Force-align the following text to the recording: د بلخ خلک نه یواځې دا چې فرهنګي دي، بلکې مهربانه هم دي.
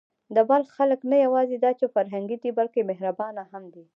د 0.35 0.37
بلخ 0.49 0.67
خلک 0.77 0.99
نه 1.11 1.17
یواځې 1.25 1.55
دا 1.63 1.71
چې 1.79 1.85
فرهنګي 1.95 2.37
دي، 2.43 2.49
بلکې 2.59 2.81
مهربانه 2.89 3.43
هم 3.51 3.63
دي. 3.73 3.85